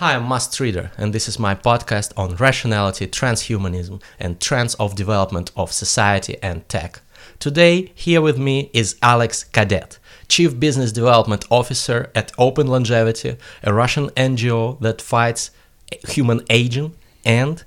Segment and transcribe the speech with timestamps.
[0.00, 4.94] Hi, I'm Must Reader, and this is my podcast on rationality, transhumanism, and trends of
[4.94, 7.02] development of society and tech.
[7.38, 13.74] Today, here with me is Alex Cadet, Chief Business Development Officer at Open Longevity, a
[13.74, 15.50] Russian NGO that fights
[16.08, 17.62] human aging, and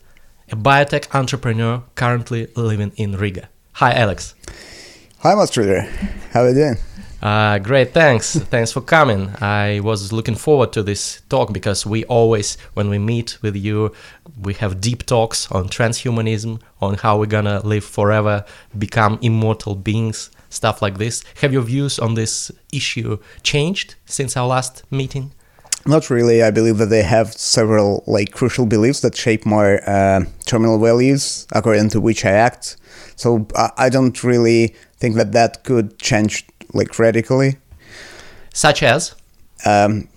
[0.51, 3.47] a biotech entrepreneur currently living in Riga.
[3.73, 4.33] Hi, Alex.
[5.19, 5.81] Hi, Must Reader.
[6.31, 6.77] How are you doing?
[7.23, 8.35] Uh, great, thanks.
[8.35, 9.29] thanks for coming.
[9.39, 13.93] I was looking forward to this talk because we always, when we meet with you,
[14.41, 18.43] we have deep talks on transhumanism, on how we're gonna live forever,
[18.77, 21.23] become immortal beings, stuff like this.
[21.39, 25.31] Have your views on this issue changed since our last meeting?
[25.85, 26.43] Not really.
[26.43, 31.47] I believe that they have several like crucial beliefs that shape my uh, terminal values
[31.53, 32.75] according to which I act.
[33.15, 37.57] So uh, I don't really think that that could change like radically.
[38.53, 39.15] Such as?
[39.65, 40.07] Um,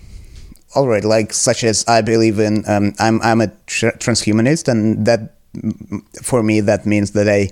[0.74, 2.64] all right, like such as I believe in.
[2.68, 5.34] Um, I'm I'm a tr- transhumanist, and that
[6.22, 7.48] for me that means that I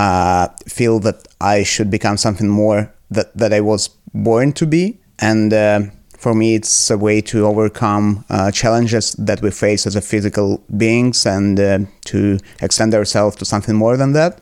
[0.00, 4.98] uh, feel that I should become something more that that I was born to be,
[5.18, 5.52] and.
[5.52, 5.80] Uh,
[6.16, 10.64] for me, it's a way to overcome uh, challenges that we face as a physical
[10.74, 14.40] beings and uh, to extend ourselves to something more than that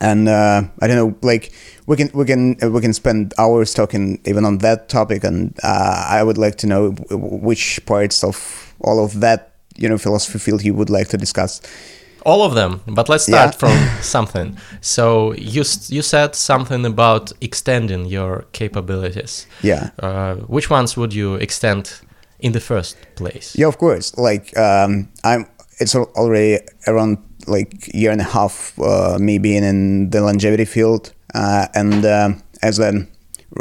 [0.00, 1.52] and uh, I don't know, like
[1.86, 5.58] we can we can uh, we can spend hours talking even on that topic, and
[5.62, 10.38] uh, I would like to know which parts of all of that you know philosophy
[10.38, 11.60] field you would like to discuss.
[12.24, 13.58] All of them, but let's start yeah.
[13.58, 14.56] from something.
[14.80, 19.46] So you you said something about extending your capabilities.
[19.62, 19.90] Yeah.
[20.00, 22.00] Uh, which ones would you extend
[22.40, 23.54] in the first place?
[23.56, 24.16] Yeah, of course.
[24.18, 25.46] Like um, I'm.
[25.78, 31.12] It's already around like year and a half uh, me being in the longevity field.
[31.34, 32.30] Uh, and uh,
[32.62, 33.06] as a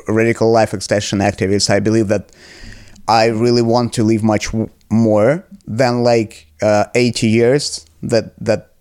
[0.08, 2.32] radical life extension activist i believe that
[3.08, 4.50] i really want to live much
[4.90, 8.72] more than like uh, 80 years that that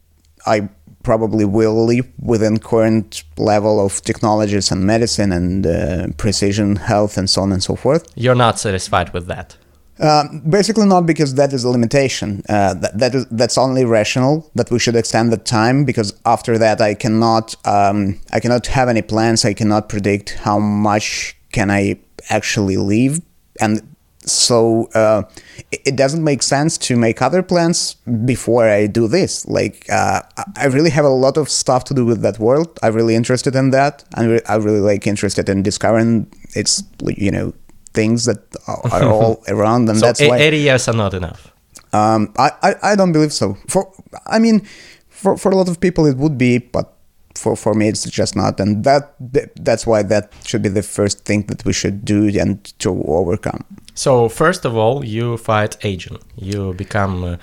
[0.46, 0.68] i
[1.02, 7.28] probably will live within current level of technologies and medicine and uh, precision health and
[7.28, 8.10] so on and so forth.
[8.14, 9.58] You're not satisfied with that
[10.00, 12.42] uh, basically, not because that is a limitation.
[12.48, 16.58] Uh, that, that is that's only rational that we should extend the time because after
[16.58, 19.44] that I cannot um, I cannot have any plans.
[19.44, 23.22] I cannot predict how much can I actually leave,
[23.60, 23.94] and
[24.26, 25.22] so uh,
[25.70, 27.94] it, it, doesn't make sense to make other plans
[28.24, 29.46] before I do this.
[29.46, 30.22] Like uh,
[30.56, 32.78] I really have a lot of stuff to do with that world.
[32.82, 34.02] I'm really interested in that.
[34.18, 36.26] Re- I'm really like interested in discovering
[36.56, 37.52] its you know
[37.94, 41.52] things that are all around, and so that's why 80 years are not enough.
[41.92, 43.56] Um, I, I, I don't believe so.
[43.68, 43.90] For
[44.26, 44.66] I mean,
[45.08, 46.92] for for a lot of people it would be, but
[47.34, 49.14] for for me it's just not, and that
[49.56, 53.64] that's why that should be the first thing that we should do and to overcome.
[53.94, 56.18] So first of all, you fight aging.
[56.36, 57.24] You become.
[57.24, 57.36] Uh,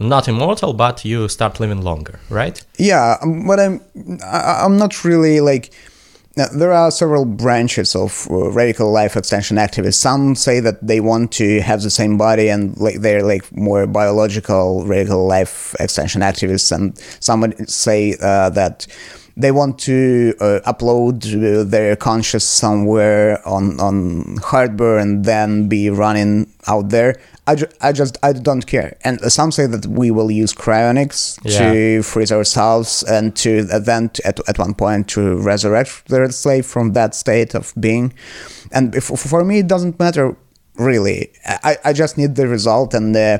[0.00, 2.64] not immortal, but you start living longer, right?
[2.78, 3.80] Yeah, um, but I'm
[4.22, 5.72] I, I'm not really like
[6.38, 9.94] now, there are several branches of uh, radical life extension activists.
[9.94, 13.88] Some say that they want to have the same body and like they're like more
[13.88, 18.86] biological radical life extension activists, and some would say uh, that
[19.36, 25.90] they want to uh, upload uh, their conscious somewhere on on hardware and then be
[25.90, 27.20] running out there.
[27.48, 28.96] I, ju- I just I don't care.
[29.04, 31.72] And some say that we will use cryonics yeah.
[31.72, 36.66] to freeze ourselves and to then to, at, at one point to resurrect the slave
[36.66, 38.12] from that state of being.
[38.70, 40.36] And if, for me, it doesn't matter
[40.76, 41.32] really.
[41.46, 43.38] I, I just need the result and uh,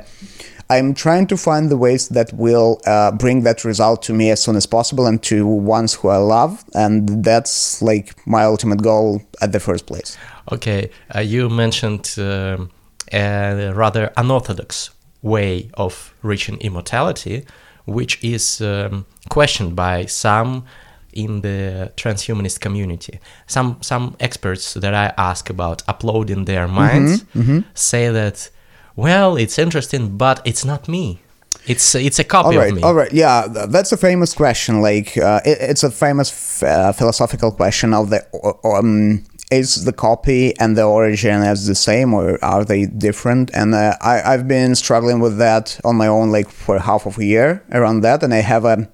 [0.71, 4.43] I'm trying to find the ways that will uh, bring that result to me as
[4.43, 6.65] soon as possible and to ones who I love.
[6.75, 10.17] And that's like my ultimate goal at the first place.
[10.51, 10.91] Okay.
[11.15, 12.15] Uh, you mentioned.
[12.19, 12.71] Um,
[13.13, 14.91] a rather unorthodox
[15.23, 17.45] way of reaching immortality,
[17.87, 20.65] which is um, questioned by some
[21.13, 23.19] in the transhumanist community.
[23.47, 27.59] Some some experts that I ask about uploading their mm-hmm, minds mm-hmm, mm-hmm.
[27.75, 28.51] say that,
[28.97, 31.21] well, it's interesting, but it's not me.
[31.67, 32.83] It's it's a copy all right, of me.
[32.83, 34.81] All right, yeah, that's a famous question.
[34.81, 38.25] Like, uh, it, it's a famous f- uh, philosophical question of the
[38.65, 43.51] um, is the copy and the origin as the same or are they different?
[43.55, 47.19] And uh, I, i've been struggling with that on my own like for half of
[47.19, 48.89] a year around that and i have a,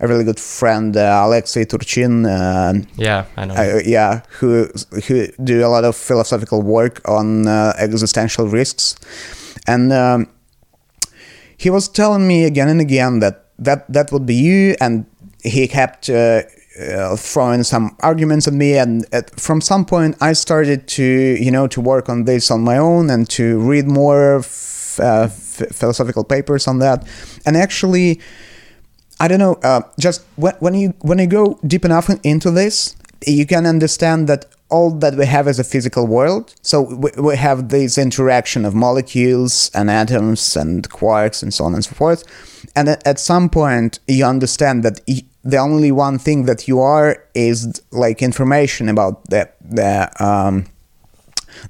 [0.00, 3.54] a really good friend uh, alexei turchin uh, yeah i know.
[3.54, 4.68] uh, yeah who
[5.06, 8.96] who do a lot of philosophical work on uh, existential risks.
[9.66, 10.28] And um,
[11.56, 15.06] he was telling me again and again that that that would be you and
[15.42, 16.08] he kept
[16.80, 21.50] uh, throwing some arguments at me and at, from some point i started to you
[21.50, 24.42] know to work on this on my own and to read more
[25.00, 27.06] uh, f- philosophical papers on that,
[27.46, 28.20] and actually,
[29.20, 29.54] I don't know.
[29.62, 32.96] Uh, just when, when you when you go deep enough into this,
[33.26, 36.54] you can understand that all that we have is a physical world.
[36.62, 41.74] So we, we have this interaction of molecules and atoms and quarks and so on
[41.74, 42.22] and so forth.
[42.76, 45.00] And at, some point, you understand that
[45.44, 50.66] the only one thing that you are is like information about the the um,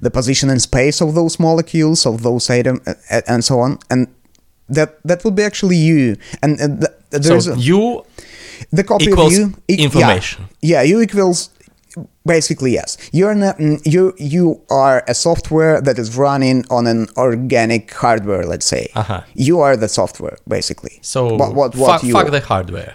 [0.01, 2.81] the position and space of those molecules, of those items
[3.27, 3.77] and so on.
[3.89, 4.07] And
[4.69, 6.15] that that would be actually you.
[6.43, 6.93] And, and th-
[7.23, 8.03] there's so a- you
[8.71, 9.85] the copy of you e- yeah.
[9.85, 10.45] information.
[10.61, 11.49] Yeah, you equals
[12.25, 12.97] basically yes.
[13.11, 18.43] You're not, mm, you you are a software that is running on an organic hardware.
[18.45, 19.21] Let's say Uh-huh.
[19.33, 20.99] you are the software basically.
[21.01, 22.93] so what what, what fuck, you fuck the hardware.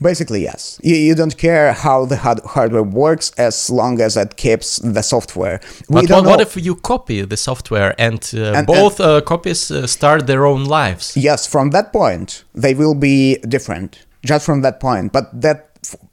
[0.00, 0.78] basically yes.
[0.82, 5.02] You, you don't care how the hard- hardware works as long as it keeps the
[5.02, 5.60] software.
[5.88, 9.70] We But what, what if you copy the software and, uh, And- both uh, copies
[9.70, 11.16] uh, start their own lives?
[11.16, 13.98] Yes, from that point, they will be different.
[14.26, 15.12] Just from that point.
[15.12, 15.58] But that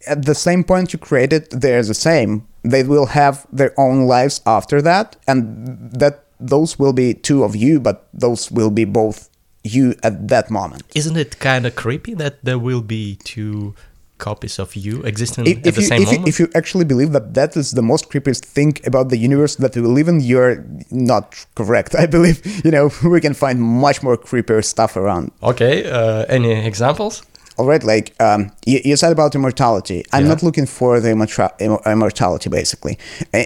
[0.08, 2.32] at the same point you created, they're the same.
[2.64, 7.56] They will have their own lives after that, and that those will be two of
[7.56, 9.30] you, but those will be both
[9.64, 10.84] you at that moment.
[10.96, 13.76] Isn't it kind of creepy that there will be two
[14.18, 16.30] copies of you existing If, at if the you, same if, you, moment?
[16.30, 19.76] if you actually believe that that is the most creepiest thing about the universe that
[19.76, 21.96] we live in, you're not correct.
[22.04, 25.32] I believe you know we can find much more creepier stuff around.
[25.42, 27.24] okay, uh, any examples?
[27.62, 30.04] All right, like um, you, you said about immortality.
[30.12, 30.30] I'm Yeah.
[30.30, 32.50] not looking for the immorta- imm- immortality.
[32.50, 32.98] Basically,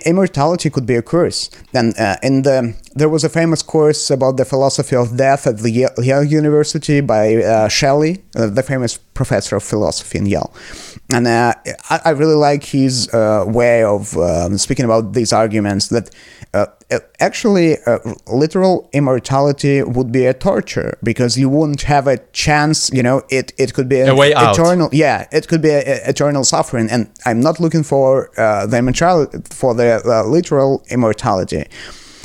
[0.06, 1.50] immortality could be a curse.
[1.74, 5.58] And uh, in the there was a famous course about the philosophy of death at
[5.58, 10.54] the Yale, University by uh, Shelly, uh, the famous professor of philosophy in Yale.
[11.10, 11.54] And uh,
[11.90, 16.10] I, I really like his uh, way of um, speaking about these arguments that
[16.54, 16.68] uh,
[17.20, 22.90] actually uh, literal immortality would be a torture because you wouldn't have a chance.
[22.94, 24.54] You know, it it could be A way out.
[24.58, 24.90] eternal.
[24.92, 28.78] Yeah, it could be a, a- eternal suffering, and I'm not looking for uh, the
[28.78, 31.66] immortality for the uh, literal immortality.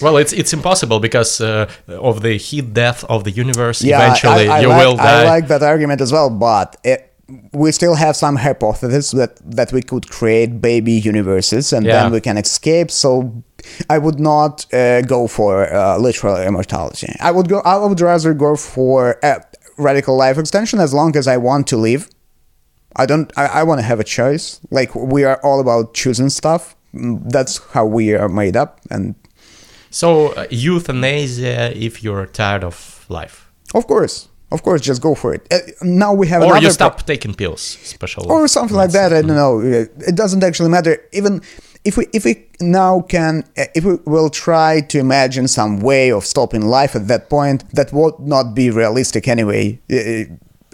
[0.02, 3.82] Well, it's it's impossible because uh, of the heat death of the universe.
[3.82, 5.22] Yeah, Eventually, I, I you like, will die.
[5.22, 7.09] I like that argument as well, but it,
[7.52, 12.02] we still have some hypothesis that that we could create baby universes and Yeah.
[12.02, 12.90] then we can escape.
[12.90, 13.42] So
[13.88, 17.08] I would not uh, go for uh, literal immortality.
[17.20, 17.60] I would go.
[17.64, 19.38] I would rather go for uh,
[19.78, 22.08] radical life extension as long as I want to live.
[22.96, 23.30] I don't.
[23.36, 24.60] I, I want to have a choice.
[24.70, 26.74] Like we are all about choosing stuff.
[27.32, 29.14] That's how we are made up, and
[29.90, 35.34] so uh, euthanasia if you're tired of life, of course, of course, just go for
[35.34, 35.46] it.
[35.52, 37.60] Uh, now we have or another you pro- stop taking pills.
[37.60, 39.12] Special or something like that.
[39.12, 39.60] I don't know.
[39.60, 41.02] It doesn't actually matter.
[41.12, 41.40] Even
[41.84, 46.24] if we if we now can if we will try to imagine some way of
[46.24, 49.78] stopping life at that point, that would not be realistic anyway.
[49.88, 50.30] It,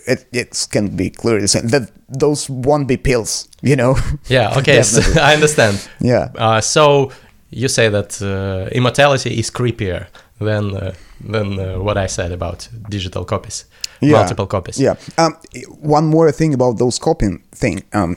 [0.06, 3.48] it, it can be clearly said that those won't be pills.
[3.62, 3.96] You know.
[4.28, 4.58] Yeah.
[4.58, 4.82] Okay.
[4.82, 5.88] so I understand.
[6.00, 6.28] Yeah.
[6.34, 7.12] Uh, so
[7.50, 10.06] you say that uh, immortality is creepier
[10.40, 13.64] than uh, than uh, what I said about digital copies,
[14.02, 14.78] multiple copies.
[14.78, 14.94] Yeah.
[15.18, 15.36] Um,
[15.80, 17.82] one more thing about those copying thing.
[17.92, 18.16] Um,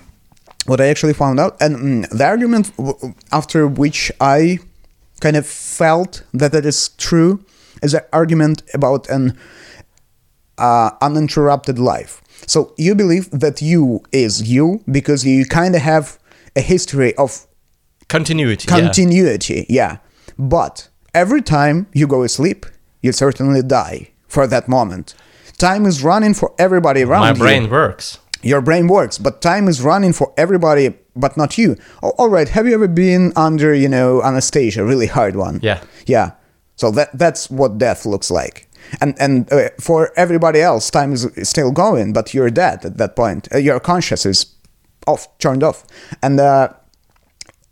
[0.65, 4.59] what I actually found out, and mm, the argument w- after which I
[5.21, 7.43] kind of felt that it is true,
[7.81, 9.37] is an argument about an
[10.57, 12.21] uh, uninterrupted life.
[12.47, 16.18] So you believe that you is you because you kind of have
[16.56, 17.45] a history of
[18.07, 18.68] Continuity.
[18.68, 19.97] continuity, yeah.
[20.37, 22.65] But every time you go asleep,
[23.01, 25.15] you certainly die for that moment.
[25.57, 27.35] Time is running for everybody around My you.
[27.35, 28.19] brain works.
[28.41, 31.75] Your brain works, but time is running for everybody, but not you.
[32.01, 32.47] Oh, all right.
[32.47, 35.59] Have you ever been under, you know, anesthesia, really hard one?
[35.61, 35.83] Yeah.
[36.06, 36.31] Yeah.
[36.77, 38.69] So that that's what death looks like.
[39.01, 43.18] And and uh, for everybody else, time is still going, but you're dead at that
[43.18, 43.49] point.
[43.53, 44.56] Uh, your conscious is
[45.06, 45.83] off, turned off,
[46.23, 46.69] and uh,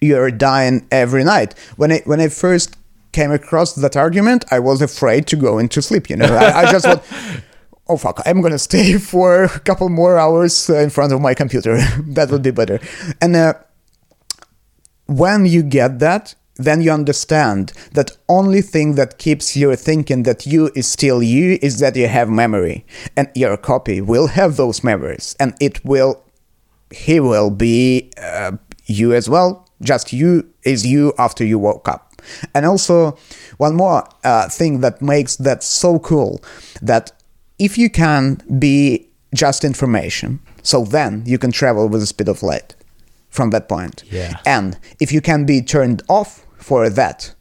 [0.02, 1.58] you're dying every night.
[1.78, 2.76] When I when I first
[3.12, 6.10] came across that argument, I was afraid to go into sleep.
[6.10, 7.04] You know, I, I just thought,
[7.88, 11.34] oh fuck, I'm gonna stay for a couple more hours uh, in front of my
[11.34, 11.78] computer.
[12.08, 12.80] that would be better.
[13.22, 13.54] And uh,
[15.08, 20.46] when you get that, then you understand that only thing that keeps you thinking that
[20.46, 22.86] you is still you is that you have memory,
[23.16, 26.24] and your copy will have those memories, and it will,
[26.92, 28.54] he will be uh,
[28.86, 29.68] you as well.
[29.82, 32.07] Just you is you after you woke up.
[32.54, 33.18] And also,
[33.58, 36.42] one more uh, thing that makes that so cool
[36.82, 37.12] that
[37.60, 42.44] if you can be just information, so then you can travel with the speed of
[42.44, 42.76] light
[43.30, 44.04] from that point.
[44.12, 44.40] Yeah.
[44.46, 47.34] And if you can be turned off for that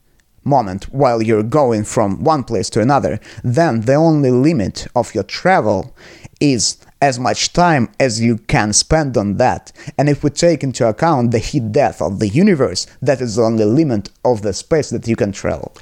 [0.45, 5.25] moment while you're going from one place to another, then the only limit of your
[5.25, 5.95] travel
[6.40, 9.73] is as much time as you can spend on that.
[9.99, 13.43] And if we take into account the heat death of the universe, that is the
[13.43, 15.73] only limit of the space that you can travel.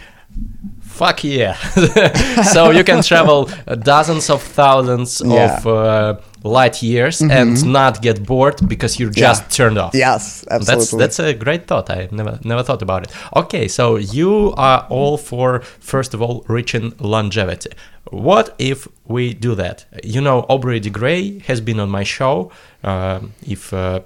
[0.82, 1.54] Fuck yeah!
[2.52, 3.48] so you can travel
[3.82, 5.56] dozens of thousands Yeah.
[5.58, 9.48] of uh, light years and not get bored because you're just Yeah.
[9.48, 9.94] turned off.
[9.94, 10.98] Yes, That's absolutely.
[10.98, 11.90] that's a great thought.
[11.90, 13.12] I never never thought about it.
[13.36, 17.70] Okay, so you are all for first of all reaching longevity.
[18.14, 19.86] What if we do that?
[20.02, 22.50] You know, Aubrey de Grey has been on my show.
[22.82, 24.00] Um if uh,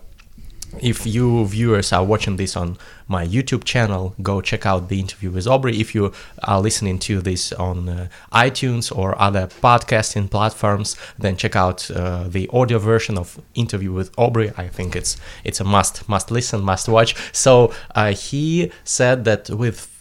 [0.81, 5.31] if you viewers are watching this on my YouTube channel, go check out the interview
[5.31, 5.81] with Aubrey.
[5.81, 6.13] If you
[6.45, 12.25] are listening to this on uh, iTunes or other podcasting platforms, then check out uh,
[12.29, 14.53] the audio version of interview with Aubrey.
[14.57, 17.15] I think it's it's a must must listen, must watch.
[17.33, 19.98] So uh, he said that with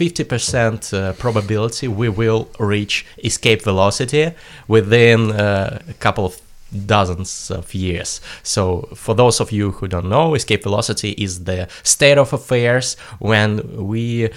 [0.00, 4.32] 50% uh, probability we will reach escape velocity
[4.66, 6.40] within uh, a couple of
[6.86, 8.20] dozens of years.
[8.42, 12.96] So, for those of you who don't know, escape velocity is the state of affairs
[13.18, 13.50] when
[13.86, 14.30] we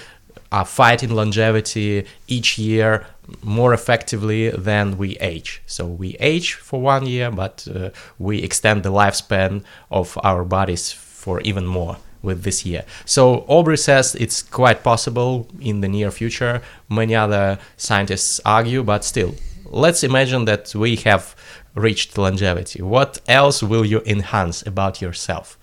[0.52, 3.06] are fighting longevity each year
[3.42, 5.62] more effectively than we age.
[5.66, 10.92] So, we age for one year, but uh, we extend the lifespan of our bodies
[10.92, 12.84] for even more with this year.
[13.04, 16.62] So Aubrey says it's quite possible in the near future.
[16.88, 19.34] Many other scientists argue, but still,
[19.66, 21.36] let's imagine that we have
[21.74, 22.82] reached longevity.
[22.82, 25.58] What else will you enhance about yourself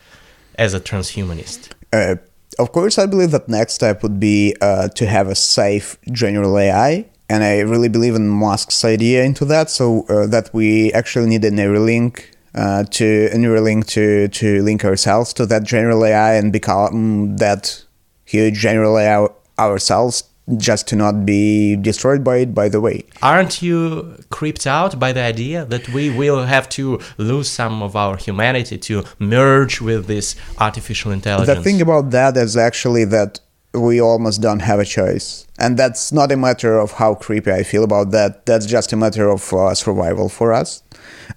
[0.56, 1.72] as a transhumanist?
[1.94, 2.15] Uh,
[2.60, 6.58] of course, I believe that next step would be uh, to have a safe general
[6.58, 9.70] AI, and I really believe in Musk's idea into that.
[9.70, 14.84] So uh, that we actually need a Neuralink uh, to a Neuralink to to link
[14.84, 17.84] ourselves to that general AI and become that
[18.25, 19.27] huge general AI
[19.60, 20.24] ourselves,
[20.58, 22.53] just to not be destroyed by it.
[22.53, 27.00] By the way, Aren't you creeped out by the idea that we will have to
[27.17, 31.58] lose some of our humanity to merge with this artificial intelligence?
[31.58, 33.39] The thing about that is actually that
[33.74, 35.48] we almost don't have a choice.
[35.58, 38.46] And that's not a matter of how creepy I feel about that.
[38.46, 40.84] That's just a matter of uh, survival for us.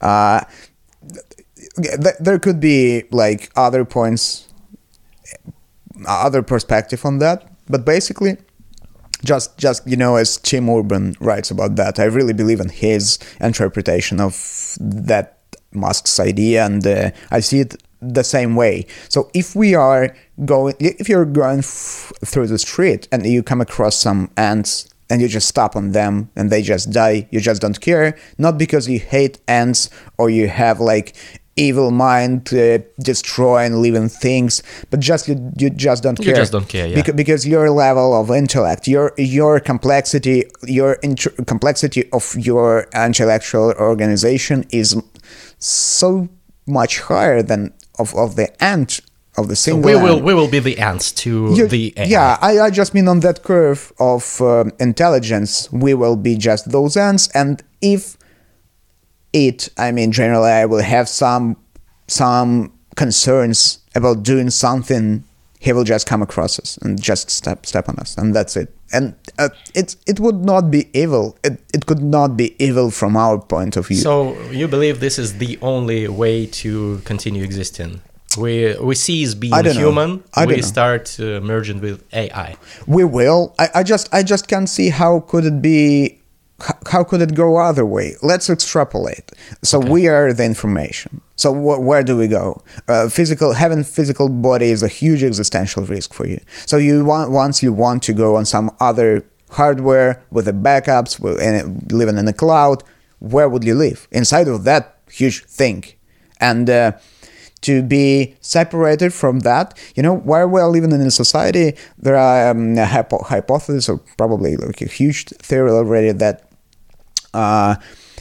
[0.01, 0.41] Uh,
[1.77, 4.49] th- there could be like other points,
[6.07, 7.51] other perspective on that.
[7.67, 8.37] But basically,
[9.25, 13.19] just just you know as Tim Urban writes about that, I really believe in his
[13.41, 15.39] interpretation of that
[15.73, 18.87] Musk's idea, and uh, I see it the same way.
[19.09, 23.61] So if we are going, if you're going f- through the street and you come
[23.61, 27.63] across some ants and you just stop on them and they just die, you just
[27.63, 31.15] don't care, not because you hate ants or you have like
[31.55, 36.31] evil mind to uh, destroying living things, but just you, you just don't care.
[36.31, 36.97] You just don't care, yeah.
[36.97, 43.73] Because, because your level of intellect, your your complexity, your int- complexity of your intellectual
[43.79, 45.01] organization is
[45.61, 46.29] so
[46.67, 49.01] much higher than of, of the ant
[49.37, 52.05] of the So we will we will be the ants to You- the AI.
[52.07, 56.71] yeah, I, I just mean on that curve of um, intelligence, we will be just
[56.71, 58.17] those ants, and if
[59.33, 61.57] it, I mean, generally, I will have some
[62.07, 65.25] some concerns about doing something.
[65.59, 68.69] He will just come across us and just step step on us, and that's it.
[68.93, 71.37] And uh, it it would not be evil.
[71.43, 73.97] It it could not be evil from our point of view.
[73.97, 78.01] So you believe this is the only way to continue existing?
[78.39, 79.81] We we cease being I don't know.
[79.81, 80.25] human.
[80.35, 82.57] I we don't start uh, merging with AI.
[82.87, 83.55] we will.
[83.59, 86.21] I, I just i just can't see how could it be
[86.87, 88.15] how could it go other way?
[88.23, 89.33] Let's extrapolate.
[89.63, 91.21] So we are the information.
[91.37, 92.63] So wh- where do we go?
[92.89, 96.41] Uh, physical having physical body is a huge existential risk for you.
[96.67, 101.21] So you want once you want to go on some other hardware with the backups
[101.21, 102.83] with, and living in the cloud
[103.25, 104.07] where would you live?
[104.11, 105.85] Inside of that huge thing.
[106.41, 106.93] And uh,
[107.65, 109.77] to be separated from that.
[109.97, 113.99] You know, while we're living in a society, there are um, a hypo- hypothesis or
[114.17, 116.49] probably like a huge theory already that
[117.33, 117.75] uh,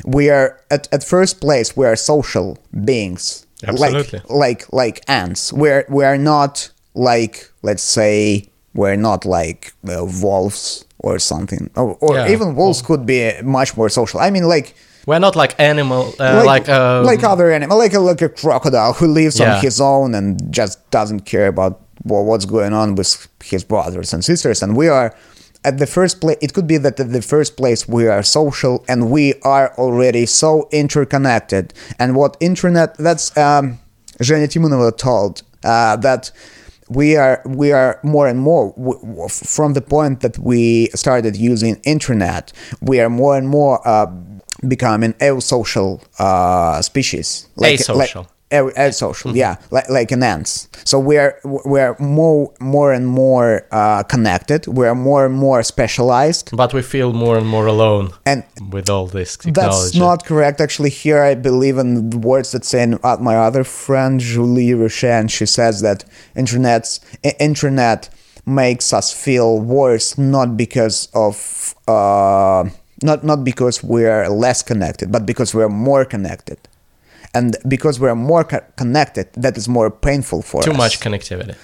[0.06, 4.20] we are at, at first place we are social beings, Absolutely.
[4.30, 5.54] like like like ants.
[5.54, 11.96] We're we are not like let's say we're not like uh, wolves or something, or,
[12.02, 12.32] or Yeah.
[12.32, 14.20] even wolves could be much more social.
[14.20, 14.74] I mean, like
[15.06, 18.94] We're not like animal, uh, like uh, like other animal, like a like a crocodile
[18.94, 19.56] who lives Yeah.
[19.56, 24.14] on his own and just doesn't care about wha- what's going on with his brothers
[24.14, 24.64] and sisters.
[24.64, 25.14] And we are
[25.66, 26.38] at the first place.
[26.42, 30.26] It could be that at the first place we are social and we are already
[30.26, 31.74] so interconnected.
[32.00, 32.96] And what internet?
[32.98, 33.80] That's um,
[34.22, 36.32] Zhenya told uh, that
[36.90, 41.36] we are we are more and more w- w- from the point that we started
[41.38, 44.06] using internet we are more and more uh,
[44.68, 47.96] becoming a social uh, species Asocial.
[47.96, 48.16] like,
[48.52, 54.04] a- asocial yeah like, like an ants so we're we're more more and more uh,
[54.04, 58.90] connected we're more and more specialized But we feel more and more alone and with
[58.90, 60.62] all this that's not correct.
[60.62, 65.30] Actually, here I believe in the words that say uh, my other friend Julie Rochen.
[65.30, 66.06] She says that
[66.36, 67.00] internet's
[67.40, 68.10] internet
[68.46, 72.70] makes us feel worse not because of uh,
[73.04, 76.58] not not because we're less connected, but because we're more connected.
[77.36, 81.00] And because we're more co- connected, that is more painful for Too us Too much
[81.00, 81.56] connectivity.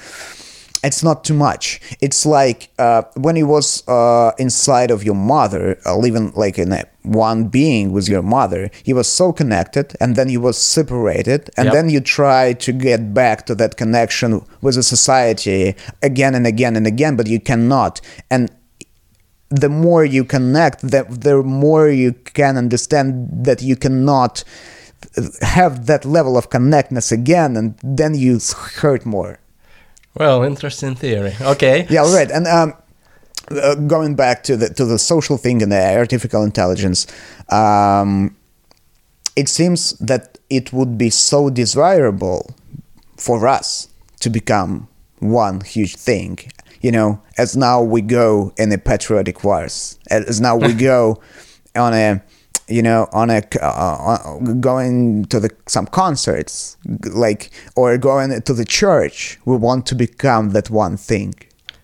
[0.84, 1.80] it's not too much.
[2.02, 6.72] It's like uh, when you was uh, inside of your mother, uh, living like in
[6.72, 11.50] a one being with your mother, you was so connected, and then you was separated,
[11.58, 11.74] and Yep.
[11.74, 16.76] then you try to get back to that connection with the society again and again
[16.76, 18.02] and again, but you cannot.
[18.32, 18.50] And
[19.50, 24.44] the more you connect, the, the more you can understand that you cannot
[25.42, 28.40] have that level of connectedness again, and then you
[28.76, 29.40] hurt more.
[30.16, 31.34] Well, interesting theory.
[31.42, 31.88] Okay.
[31.90, 32.30] Yeah, all right.
[32.30, 32.74] And um,
[33.50, 37.08] uh, going back to the to the social thing and the artificial intelligence,
[37.50, 38.36] um,
[39.36, 42.56] it seems that it would be so desirable
[43.18, 43.88] for us
[44.20, 44.88] to become
[45.20, 46.40] one huge thing.
[46.82, 51.22] You know, as now we go in a patriotic wars, as now we go
[51.76, 52.22] on a
[52.68, 56.78] you know on a uh, on- going to the some concerts
[57.14, 61.34] like or going to the church we want to become that one thing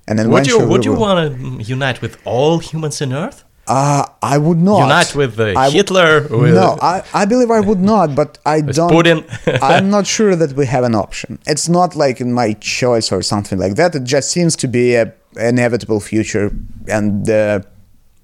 [0.07, 3.43] and then Would you would you want to unite with all humans on Earth?
[3.67, 6.27] Uh, I would not Unite with uh, I Hitler?
[6.29, 8.91] With no, I, I believe I would not, but I don't.
[8.91, 9.25] Putin?
[9.62, 11.39] I'm not sure that we have an option.
[11.48, 13.95] It's not like in my choice or something like that.
[13.95, 16.55] It just seems to be a inevitable future,
[16.88, 17.62] and uh,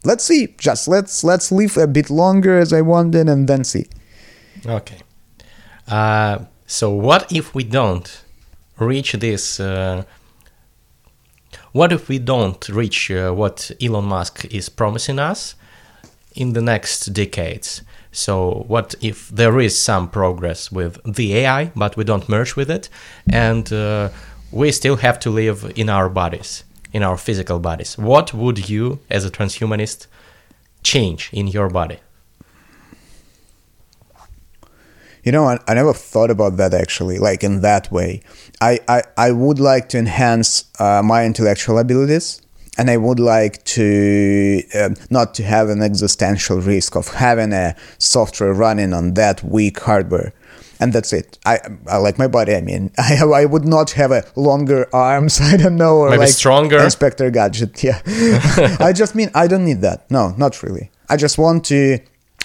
[0.03, 0.53] let's see.
[0.57, 3.87] Just let's let's live a bit longer as I wanted, and then see.
[4.65, 4.99] Okay.
[5.87, 8.23] Uh, so what if we don't
[8.77, 9.59] reach this?
[11.73, 15.55] What if we don't reach uh, what Elon Musk is promising us
[16.35, 17.81] in the next decades?
[18.11, 22.69] So what if there is some progress with the AI, but we don't merge with
[22.69, 22.89] it,
[23.31, 24.09] and uh,
[24.51, 27.97] we still have to live in our bodies, in our physical bodies?
[27.97, 30.07] What would you, as a transhumanist,
[30.83, 31.99] change in your body?
[35.23, 38.21] You know, I, I never thought about that actually, like in that way.
[38.59, 42.41] I, I, I would like to enhance uh, my intellectual abilities,
[42.77, 47.75] and I would like to um not to have an existential risk of having a
[47.97, 50.33] software running on that weak hardware.
[50.79, 51.37] And that's it.
[51.45, 52.55] I, I like my body.
[52.55, 55.39] I mean, I have, I would not have a longer arms.
[55.53, 56.79] I don't know, or Maybe like stronger?
[56.79, 57.83] Inspector Gadget.
[57.83, 58.01] Yeah,
[58.79, 60.09] I just mean I don't need that.
[60.09, 60.89] No, not really.
[61.07, 61.99] I just want to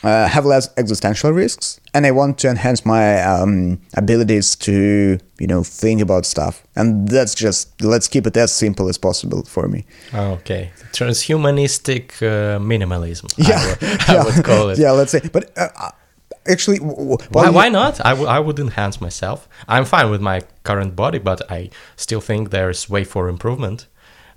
[0.06, 5.46] uh, have less existential risks, and I want to enhance my um, abilities to, you
[5.46, 6.62] know, think about stuff.
[6.76, 9.84] And that's just let's keep it as simple as possible for me.
[10.14, 13.26] Okay, transhumanistic uh, minimalism.
[13.36, 13.58] Yeah,
[14.08, 14.78] I, would, I would call it.
[14.78, 15.20] Yeah, let's say.
[15.32, 15.90] But uh, uh,
[16.46, 18.00] actually, Why, why not?
[18.04, 19.48] I, w- I would enhance myself.
[19.66, 23.88] I'm fine with my current body, but I still think there's way for improvement.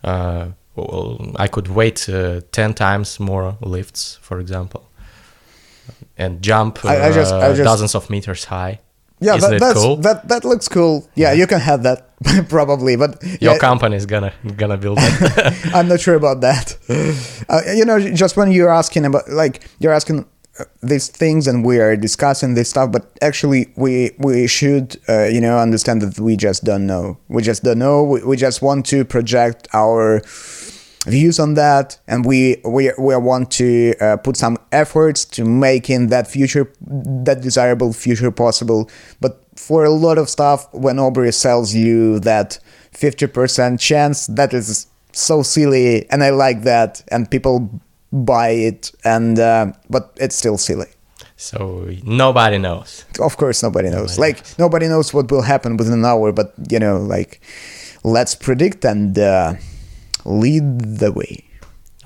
[0.04, 4.89] Uh, well, I could weight uh, 10 times more lifts, for example,
[6.18, 8.80] and jump uh, I- I just- I just- dozens of meters high.
[9.22, 9.98] Yeah, Isn't that, it that's cool?
[9.98, 11.04] that that looks cool.
[11.16, 12.00] Yeah, you can have that
[12.50, 15.54] probably, but Your yeah, company is gonna gonna build it.
[15.76, 16.78] I'm not sure about that.
[17.50, 20.26] Uh, you know, just when you're asking about like you're asking
[20.60, 25.24] uh, these things and we are discussing this stuff, but actually we we should uh,
[25.26, 27.18] you know understand that we just don't know.
[27.28, 28.04] We just don't know.
[28.04, 30.22] We, we just want to project our
[31.10, 36.08] views on that and we we, we want to uh, put some efforts to making
[36.08, 38.90] that future that desirable future possible.
[39.20, 42.60] But for a lot of stuff when aubrey sells you that
[42.94, 47.70] 50% chance that is so silly and i like that and people
[48.12, 50.88] buy it and uh, but it's still silly.
[51.38, 53.06] So nobody knows.
[53.22, 54.18] of course nobody knows.
[54.18, 57.42] Nobody like nobody knows what will happen within an hour but you know like
[58.04, 59.54] let's predict and uh,
[60.26, 61.50] lead the way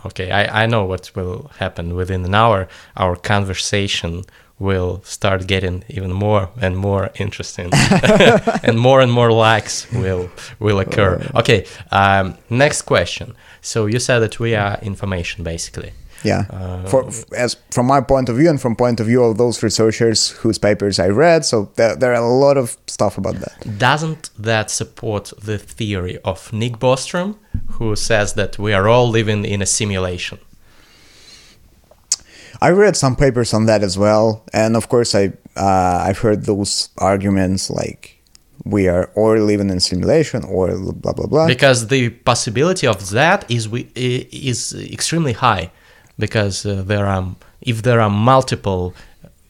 [0.05, 2.67] Okay, I, I know what will happen within an hour.
[2.97, 4.23] Our conversation
[4.59, 7.69] will start getting even more and more interesting,
[8.63, 11.21] and more and more likes will will occur.
[11.35, 13.33] Okay, um, next question.
[13.61, 15.91] So you said that we are information basically.
[16.23, 16.45] Yeah.
[16.49, 19.37] Uh, For f- as from my point of view and from point of view of
[19.37, 23.35] those researchers whose papers I read, so there, there are a lot of stuff about
[23.35, 23.77] that.
[23.77, 27.35] Doesn't that support the theory of Nick Bostrom,
[27.77, 30.39] who says that we are all living in a simulation?
[32.61, 36.45] I read some papers on that as well, and of course I uh, I've heard
[36.45, 38.21] those arguments like
[38.63, 41.47] we are or living in simulation or blah blah blah.
[41.47, 45.71] Because the possibility of that is we is extremely high,
[46.17, 48.93] because uh, there are if there are multiple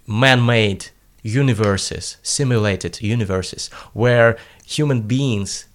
[0.07, 0.87] man-made
[1.21, 5.65] universes, simulated universes, where human beings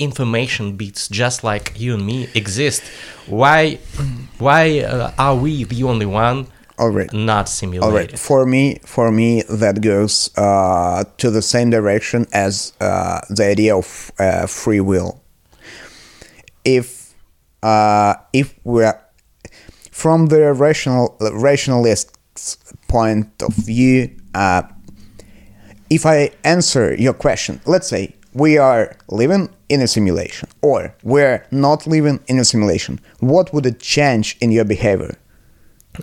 [0.00, 2.82] information beats just like you and me exist
[3.26, 3.78] why
[4.38, 6.46] why uh, are we the only one
[6.80, 7.12] All right.
[7.12, 8.18] not All simulated right.
[8.18, 13.76] For me, for me, that goes uh, to the same direction as uh, the idea
[13.76, 15.20] of uh, free will.
[16.64, 17.14] If
[17.62, 18.98] uh, if we're
[19.90, 22.56] from the rational rationalist's
[22.88, 24.62] point of view, uh,
[25.90, 31.44] if I answer your question, let's say we are living in a simulation, or we're
[31.50, 35.16] not living in a simulation, what would it change in your behavior?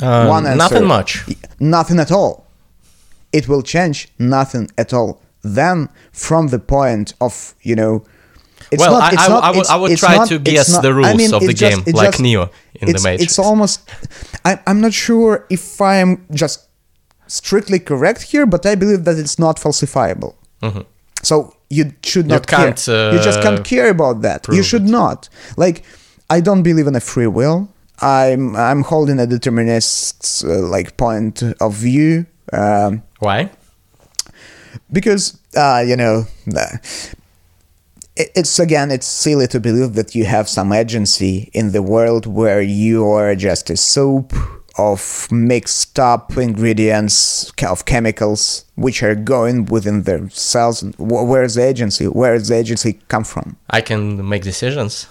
[0.02, 1.26] Um, One answer, nothing much
[1.60, 2.46] Nothing at all.
[3.32, 5.22] It will change nothing at all.
[5.44, 8.04] Then, from the point of you know,
[8.72, 10.28] it's Well, not, I- it's I- not, I would- it's- I would it's try not-
[10.30, 12.50] to guess not- the I rules mean, of the just- game, like just- Neo
[12.82, 13.24] in the Matrix.
[13.24, 13.80] It's almost.
[14.44, 16.60] I, I'm not sure if I am just
[17.28, 20.34] strictly correct here, but I believe that it's not falsifiable.
[21.24, 22.56] So you should not Mm-hmm.
[22.64, 23.14] can't, care.
[23.14, 24.48] you just uh, can't care about that.
[24.50, 24.92] You should it.
[24.92, 25.30] not.
[25.58, 25.84] Like,
[26.30, 27.70] I don't believe in a free will.
[28.00, 33.50] I'm I'm holding a determinist uh, like point of view um, why
[34.92, 36.26] because uh, you know
[38.16, 42.62] it's again it's silly to believe that you have some agency in the world where
[42.62, 44.32] you are just a soap
[44.78, 50.84] of mixed up ingredients of chemicals which are going within their cells.
[50.98, 52.06] Where's the agency?
[52.06, 53.58] Where does the agency come from?
[53.70, 55.08] I can make decisions.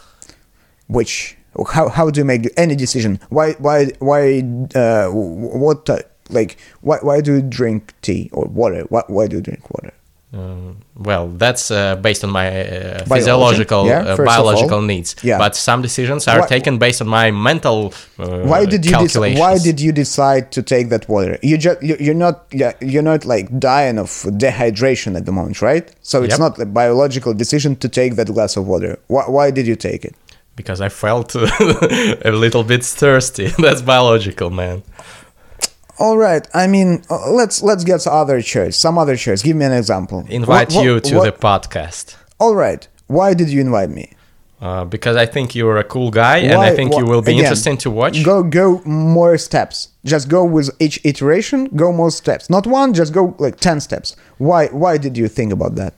[0.87, 1.37] Which
[1.73, 3.19] how, how do you make any decision?
[3.29, 4.41] Why why why
[4.75, 5.99] uh, what uh,
[6.31, 8.83] like why, why do you drink tea or water?
[8.89, 9.93] Why, why do you drink water
[10.33, 14.83] Um, well, that's uh, based on my uh, physiological, yeah, uh, biological all.
[14.83, 15.15] needs.
[15.23, 15.39] Yeah.
[15.39, 19.39] But some decisions are Why- taken based on my mental uh, why did you dec-
[19.39, 23.05] why did you decide to take that water you just you, you're not yeah, you're
[23.13, 24.09] not like dying of
[24.43, 26.41] dehydration at the moment right so it's Yep.
[26.41, 30.05] not a biological decision to take that glass of water why, why did you take
[30.05, 30.15] it
[30.57, 31.35] Because I felt
[32.31, 33.47] a little bit thirsty.
[33.65, 34.83] that's biological, man.
[35.99, 39.65] All right i mean uh, let's let's get other choice some other choice give me
[39.65, 42.17] an example Invite What- what- you to what- the podcast.
[42.39, 44.07] all right why did you invite me
[44.59, 47.33] Uh, because I think you're a cool guy, and I think why- you will be
[47.33, 48.17] again, interesting to watch.
[48.33, 48.67] Go go
[49.13, 49.77] more steps.
[50.13, 51.59] Just go with each iteration.
[51.83, 52.45] Go more steps.
[52.57, 52.89] Not one.
[53.01, 54.09] Just go like ten steps.
[54.49, 55.93] Why why did you think about that?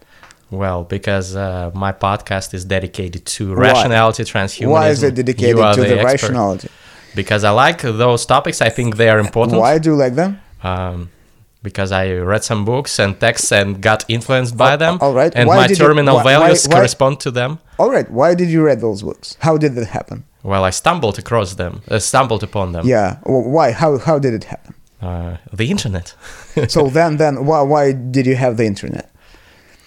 [0.51, 3.69] Well, because uh, my podcast is dedicated to Why?
[3.71, 4.71] rationality, transhumanism.
[4.77, 6.13] Why is it dedicated to the, expert.
[6.13, 6.69] rationality?
[7.15, 8.61] Because I like those topics.
[8.63, 9.59] I think they are important.
[9.61, 10.41] Why do you like them?
[10.63, 11.11] Um,
[11.63, 14.99] because I read some books and texts and got influenced by them.
[15.01, 15.33] all right.
[15.35, 17.59] And Why my did you- terminal why- values why- correspond to them.
[17.79, 18.09] All right.
[18.11, 19.37] Why did you read those books?
[19.41, 20.25] How did that happen?
[20.43, 22.87] Well, I stumbled across them, uh, stumbled upon them.
[22.87, 23.17] Yeah.
[23.25, 23.73] w- Why?
[23.73, 24.75] How how did it happen?
[25.03, 26.15] Uh, the internet.
[26.69, 29.07] So then then why why did you have the internet?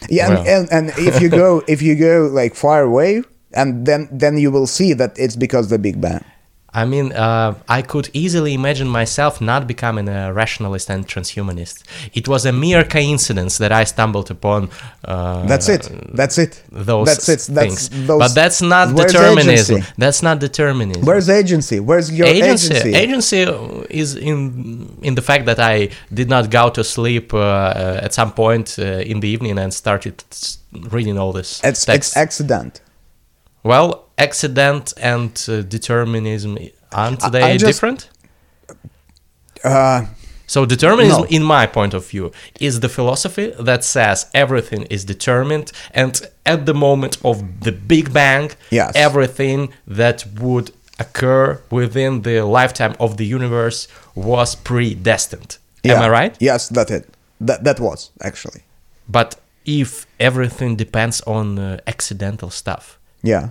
[0.09, 0.47] Yeah, and, Well.
[0.55, 4.51] and, and if you go if you go like far away, and then then you
[4.51, 6.23] will see that it's because the Big Bang.
[6.73, 11.83] I mean, uh, I could easily imagine myself not becoming a rationalist and transhumanist.
[12.13, 14.69] It was a mere coincidence that I stumbled upon.
[15.03, 15.89] Uh, That's it.
[16.13, 16.63] That's it.
[16.71, 17.53] Those That's it.
[17.53, 18.07] That's things.
[18.07, 18.19] those.
[18.19, 19.75] but that's not Where's determinism.
[19.77, 19.93] agency?
[19.97, 21.05] That's not determinism.
[21.05, 21.79] Where's agency?
[21.81, 22.73] Where's your agency?
[22.73, 22.95] agency?
[22.95, 23.41] Agency
[23.89, 28.13] is in in the fact that I did not go to sleep uh, uh, at
[28.13, 30.23] some point uh, in the evening and started
[30.89, 32.11] reading all this It's text.
[32.11, 32.79] it's accident.
[33.63, 36.57] Well, accident and uh, determinism
[36.91, 38.09] aren't they I just- different?
[39.63, 40.05] Uh,
[40.47, 41.27] So determinism, No.
[41.29, 46.65] in my point of view, is the philosophy that says everything is determined, and at
[46.65, 48.91] the moment of the Big Bang, Yes.
[48.95, 55.57] everything that would occur within the lifetime of the universe was predestined.
[55.85, 56.01] Am.
[56.01, 56.35] I right?
[56.41, 57.05] Yes, that it.
[57.47, 58.61] That that was actually.
[59.07, 63.49] But if everything depends on uh, accidental stuff, Yeah.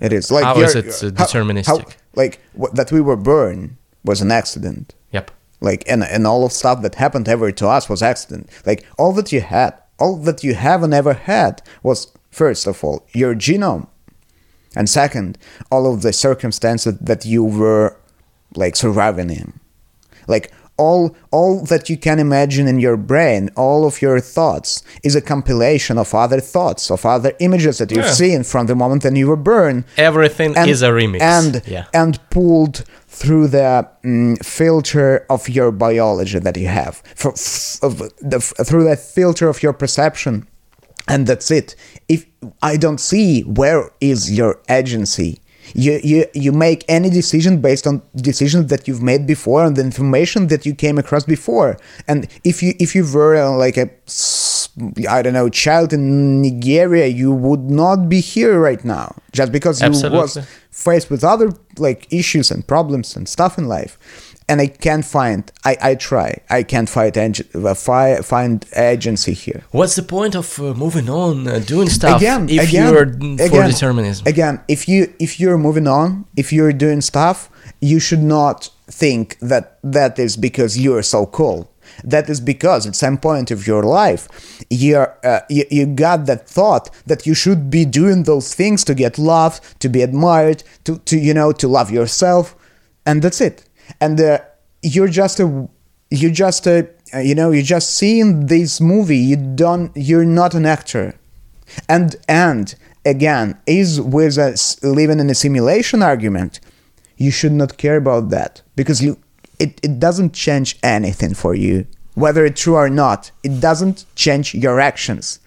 [0.00, 1.66] It is like How is it, uh, how- deterministic?
[1.66, 1.84] how-
[2.14, 2.40] like
[2.72, 4.94] that we were born was an accident.
[5.12, 5.30] yep.
[5.60, 8.48] Like and and all of stuff that happened ever to us was accident.
[8.64, 12.82] Like all that you had, all that you have and ever had was first of
[12.84, 13.86] all your genome,
[14.76, 15.38] and second,
[15.70, 17.96] all of the circumstances that you were
[18.54, 19.52] like surviving in.
[20.28, 25.16] Like all all that you can imagine in your brain, all of your thoughts is
[25.16, 28.12] a compilation of other thoughts, of other images that you've Yeah.
[28.12, 31.20] seen from the moment that you were born Everything is a remix.
[31.22, 31.84] and yeah.
[31.94, 37.98] and pulled through the mm, filter of your biology that you have for, f- of
[38.20, 40.46] the, f- through that filter of your perception
[41.08, 41.74] and that's it
[42.08, 42.26] if
[42.62, 45.38] i don't see where is your agency
[45.74, 49.82] you, you you make any decision based on decisions that you've made before and the
[49.82, 51.78] information that you came across before.
[52.08, 53.90] And if you if you were uh, like a
[55.08, 59.14] I don't know child in nigeria you would not be here right now.
[59.32, 60.38] Just because you was
[60.70, 63.98] faced with other like issues and problems and stuff in life
[64.48, 66.30] and i can't find i i try.
[66.48, 69.62] I can't find uh, fi- find agency here.
[69.72, 73.06] What's the point of uh, moving on, uh, doing stuff again if again, you're
[73.38, 74.26] for again, determinism?
[74.26, 79.36] again if you if you're moving on if you're doing stuff you should not think
[79.40, 81.70] that that is because you're so cool.
[82.04, 84.28] That is because at some point of your life
[84.70, 88.94] you're uh, you, you got that thought that you should be doing those things to
[88.94, 92.54] get loved to be admired to to you know to love yourself
[93.06, 93.64] and that's it
[94.00, 94.38] and uh,
[94.82, 95.68] you're just a
[96.10, 99.18] you're just a you know you're just seeing this movie.
[99.18, 101.14] You don't you're not an actor.
[101.88, 106.60] And and again is with us living in a simulation argument
[107.16, 108.62] you should not care about that.
[108.74, 109.18] Because you
[109.58, 111.86] it, it doesn't change anything for you.
[112.14, 115.40] Whether it's true or not it doesn't change your actions.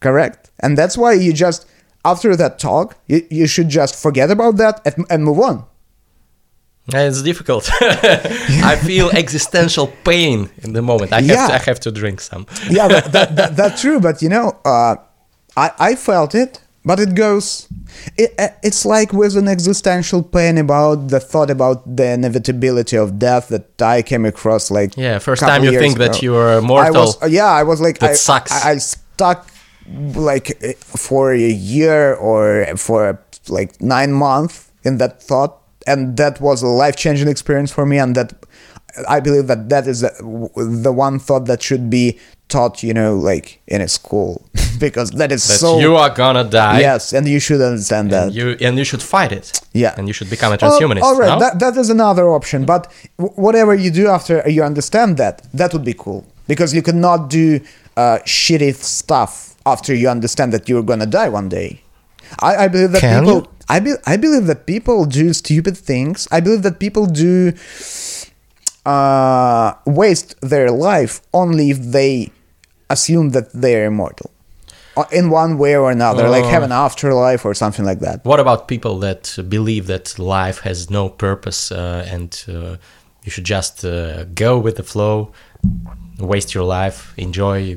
[0.00, 0.50] Correct?
[0.60, 1.66] And that's why you just
[2.04, 5.64] after that talk you, you should just forget about that and, and move on
[6.92, 7.70] It's difficult.
[7.80, 11.12] I feel existential pain in the moment.
[11.12, 11.46] I have, Yeah.
[11.48, 12.46] to, I have to drink some.
[12.70, 14.96] yeah that, that, that, that's true but you know uh,
[15.56, 17.68] I, I felt it but it goes
[18.18, 23.18] it, uh, it's like with an existential pain about the thought about the inevitability of
[23.18, 26.60] death that i came across like Yeah, first time you think that you are I
[26.60, 26.94] mortal.
[26.94, 28.52] was, uh, yeah i was like That I, sucks.
[28.52, 29.48] I, I stuck
[30.30, 33.18] like for a year or for
[33.48, 35.52] like nine months in that thought
[35.86, 38.32] and that was a life-changing experience for me and that
[39.08, 40.10] i believe that that is the,
[40.82, 42.18] the one thought that should be
[42.48, 44.46] taught you know like in a school
[44.78, 46.80] because that is that so you are gonna die.
[46.80, 49.46] yes and you should understand that And you and you should fight it.
[49.72, 49.94] Yeah.
[49.96, 51.02] And you should become a Oh, transhumanist.
[51.02, 51.38] all right, no?
[51.44, 52.64] that, that is another option.
[52.64, 52.82] But
[53.18, 56.20] w- whatever you do after you understand that, that would be cool.
[56.46, 57.46] Because you cannot do
[57.96, 59.32] uh, shitty stuff
[59.66, 61.80] after you understand that you're gonna die one day.
[62.40, 63.40] I, I believe that Can people.
[63.40, 63.48] you?
[63.68, 66.28] I, be, I believe that people do stupid things.
[66.30, 67.52] I believe that people do
[68.86, 72.30] uh, waste their life only if they
[72.90, 74.30] assume that they're immortal.
[74.96, 76.48] Uh, In one way or another, like Oh.
[76.48, 78.24] have an afterlife or something like that.
[78.24, 82.76] What about people that believe that life has no purpose uh, and uh,
[83.24, 85.32] you should just uh, go with the flow,
[86.18, 87.76] waste your life, enjoy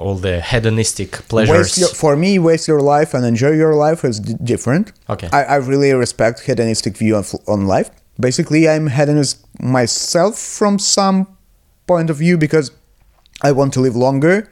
[0.00, 1.56] all the hedonistic pleasures?
[1.56, 4.92] Waste your, for me, waste your life and enjoy your life is d- different.
[5.08, 5.28] Okay.
[5.32, 7.90] I, I really respect hedonistic view of, on life.
[8.18, 11.26] Basically, I'm hedonist myself from some
[11.86, 12.70] point of view because
[13.42, 14.50] I want to live longer,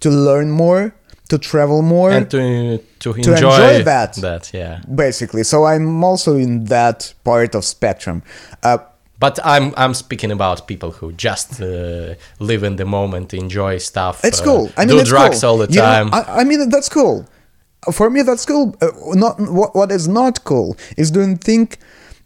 [0.00, 0.94] to learn more,
[1.28, 2.10] to travel more.
[2.10, 4.14] and to, to, To enjoy, enjoy that.
[4.16, 4.80] That, yeah.
[4.94, 8.22] basically, so I'm also in that part of spectrum.
[8.62, 8.78] Uh,
[9.18, 14.24] But I'm I'm speaking about people who just uh, live in the moment, enjoy stuff.
[14.24, 14.70] It's uh, cool.
[14.76, 15.50] I mean, do it's drugs cool.
[15.50, 16.12] all the time.
[16.12, 17.26] I, I mean, that's cool.
[17.92, 18.76] For me, that's cool.
[18.82, 21.78] Uh, not what, what is not cool is doing think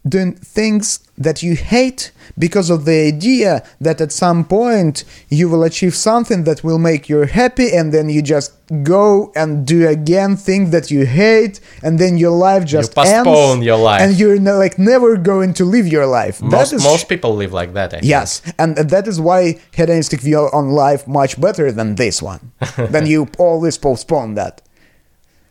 [0.07, 5.63] doing things that you hate because of the idea that at some point you will
[5.63, 10.35] achieve something that will make you happy and then you just go and do again
[10.35, 14.01] things that you hate and then your life just you postpone ends your life.
[14.01, 17.73] and you're like never going to live your life most, is most people live like
[17.73, 17.93] that.
[17.93, 18.09] I think.
[18.09, 22.51] Yes, and that is why hedonistic view on life much better than this one.
[22.77, 24.61] then you always postpone that.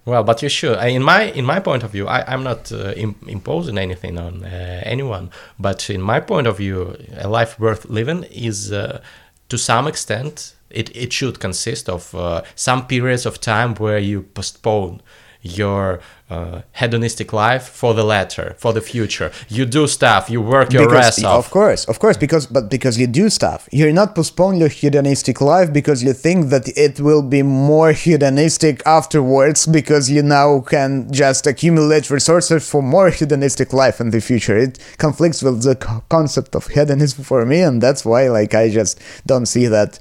[0.05, 0.79] Well, but you should.
[0.85, 4.45] In my in my point of view, I, I'm not uh, Im- imposing anything on
[4.45, 5.31] uh, anyone.
[5.59, 9.03] But in my point of view, a life worth living is, uh,
[9.49, 14.23] to some extent, it it should consist of uh, some periods of time where you
[14.23, 15.03] postpone
[15.43, 19.33] your uh, hedonistic life for the latter, for the future.
[19.49, 20.31] You do stuff.
[20.31, 21.47] You work your because, ass off.
[21.47, 25.40] Of course, of course, because but because you do stuff, you're not postpone your hedonistic
[25.40, 31.12] life because you think that it will be more hedonistic afterwards because you now can
[31.12, 34.57] just accumulate resources for more hedonistic life in the future.
[34.57, 35.75] It conflicts with the
[36.09, 39.99] concept of hedonism for me, and that's why like I just don't see that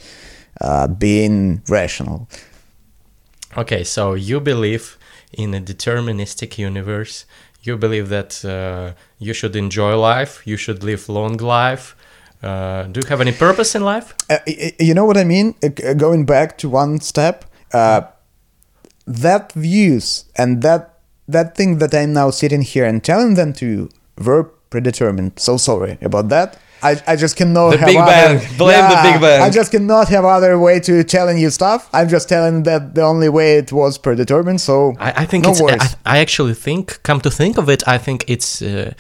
[0.62, 2.30] uh, being rational.
[3.58, 4.99] Okay, so you believe
[5.32, 7.26] in a deterministic universe.
[7.62, 11.96] You believe that uh, you should enjoy life, you should live long life.
[12.42, 14.16] Uh, do you have any purpose in life?
[14.30, 14.38] Uh,
[14.80, 15.56] you know what I mean?
[15.62, 18.02] Uh, going back to one step, uh,
[19.06, 23.66] that views and that that thing that I'm now sitting here and telling them to
[23.66, 25.38] you were predetermined.
[25.38, 26.58] So sorry about that.
[26.82, 28.58] I, I just cannot The have Big other, Bang.
[28.58, 29.42] Blame the Big Bang.
[29.42, 31.90] I just cannot have other way to telling you stuff.
[31.94, 34.62] I'm just telling that the only way it was predetermined.
[34.62, 35.62] So I, I think no it's.
[35.62, 35.96] worries.
[36.06, 38.62] I, I actually think, come to think of it, I think it's.
[38.62, 38.94] Uh,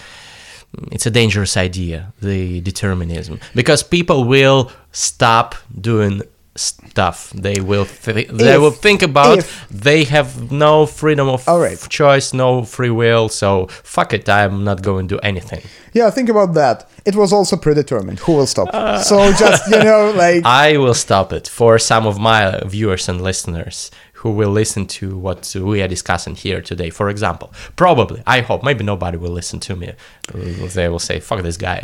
[0.91, 6.21] it's a dangerous idea, the determinism, because people will stop doing
[6.55, 7.31] stuff.
[7.35, 7.85] They will.
[7.85, 9.37] Th- they If- will think about.
[9.39, 11.79] if- they have no freedom of right.
[11.89, 13.29] choice, no free will.
[13.29, 14.27] So fuck it.
[14.29, 15.61] I'm not going to do anything.
[15.93, 16.87] yeah, think about that.
[17.05, 18.19] It was also predetermined.
[18.19, 18.67] Who will stop?
[18.73, 23.09] Uh, so just you know, like I will stop it for some of my viewers
[23.09, 26.89] and listeners who will listen to what we are discussing here today.
[26.89, 29.93] For example, probably, I hope, maybe nobody will listen to me.
[30.33, 31.79] They will say, fuck this guy.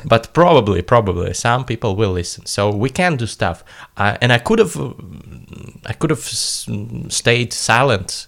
[0.04, 2.44] but probably, probably, some people will listen.
[2.44, 3.64] So we can do stuff.
[3.96, 4.76] Uh, and I could have,
[5.86, 8.26] I could have stayed silent.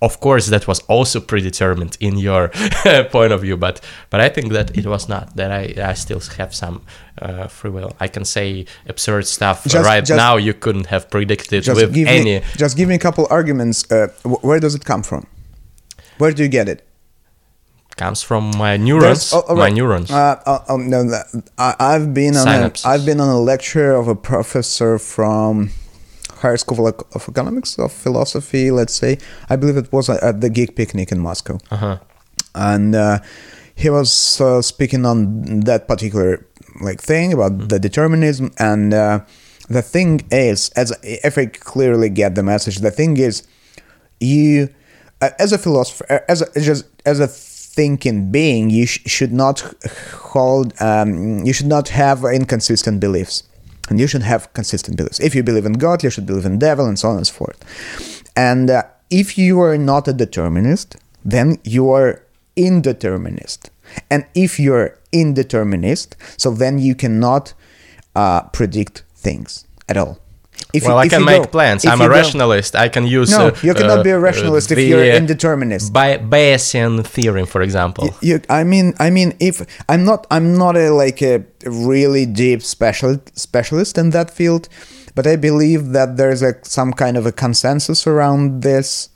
[0.00, 2.48] Of course, that was also predetermined in your
[3.10, 5.36] point of view, but but I think that it was not.
[5.36, 6.80] That I, I still have some
[7.20, 7.90] uh, free will.
[8.00, 10.36] I can say absurd stuff Just- right just- now.
[10.38, 12.24] You couldn't have predicted just with give any.
[12.40, 13.84] me just give me a couple arguments.
[13.90, 15.26] Uh, wh- where does it come from?
[16.18, 16.80] Where do you get it?
[17.96, 19.30] comes from my neurons.
[19.30, 19.72] There's- oh, My right.
[19.72, 20.10] neurons.
[20.10, 21.04] Uh, uh, oh, no,
[21.58, 22.72] I, I've been on a.
[22.84, 25.70] I've been on a lecture of a professor from
[26.44, 28.70] Higher School of, Economics of Philosophy.
[28.70, 29.18] Let's say
[29.52, 31.98] I believe it was at the Geek Picnic in Moscow, uh-huh.
[32.54, 33.18] and uh,
[33.74, 36.46] he was uh, speaking on that particular
[36.80, 39.20] like thing about the determinism and uh,
[39.68, 43.46] the thing is as if i clearly get the message the thing is
[44.20, 44.68] you
[45.20, 49.32] uh, as a philosopher uh, as a just as a thinking being you sh- should
[49.32, 49.60] not
[50.32, 53.44] hold um, you should not have inconsistent beliefs
[53.88, 55.20] and you should have consistent beliefs.
[55.20, 57.34] If you believe in god you should believe in devil and so on and so
[57.34, 58.22] forth.
[58.36, 62.22] And uh, if you are not a determinist then you are
[62.56, 63.70] indeterminist.
[64.10, 67.54] And if you're indeterminist so then you cannot
[68.14, 70.18] uh, predict things at all
[70.72, 71.84] if well, you, I can make go- plans.
[71.86, 72.74] I'm you a go- rationalist.
[72.76, 73.30] I can use.
[73.30, 75.92] No, uh, you cannot uh, be a rationalist if you're uh, indeterminist.
[75.92, 78.10] Bi- Bayesian theorem, for example.
[78.20, 82.62] you, I mean, I mean, if I'm not, I'm not a like a really deep
[82.62, 84.68] specialist specialist in that field,
[85.14, 89.10] but I believe that there's a some kind of a consensus around this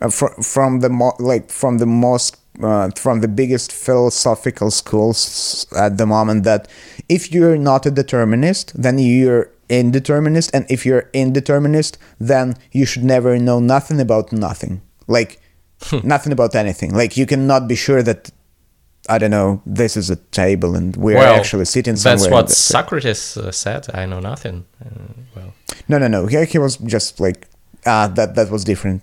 [0.00, 5.66] uh, fr- from the mo- like from the most uh, from the biggest philosophical schools
[5.76, 6.68] at the moment that
[7.08, 13.04] if you're not a determinist, then you're indeterminist, and if you're indeterminist, then you should
[13.04, 15.40] never know nothing about nothing, like
[16.02, 16.94] nothing about anything.
[16.94, 18.30] Like you cannot be sure that
[19.08, 22.18] I don't know this is a table and we're well, actually sitting somewhere.
[22.18, 23.88] That's what Socrates uh, said.
[23.94, 24.64] I know nothing.
[24.84, 24.90] Uh,
[25.34, 25.54] well,
[25.88, 26.26] No, no, no.
[26.26, 27.48] He, he was just like
[27.84, 28.36] ah, that.
[28.36, 29.02] That was different.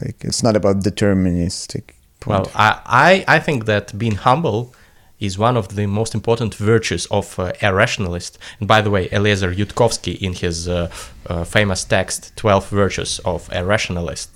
[0.00, 1.90] Like it's not about deterministic.
[2.24, 2.46] Point.
[2.46, 4.74] well, I, I I think that being humble
[5.20, 8.38] is one of the most important virtues of uh, a rationalist.
[8.58, 10.90] And by the way, Eliezer Yudkowsky, in his uh,
[11.26, 14.30] uh, famous text "12 Virtues of a Rationalist,"